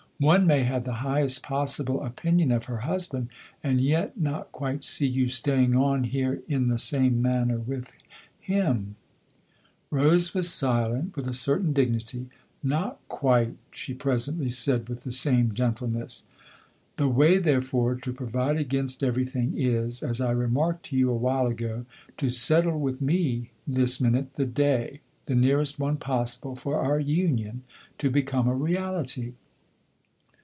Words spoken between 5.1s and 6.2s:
staying on